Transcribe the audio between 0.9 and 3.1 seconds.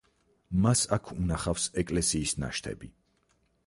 აქ უნახავს ეკლესიის ნაშთები.